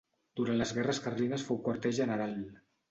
[0.39, 2.39] Durant les guerres carlines fou quarter general.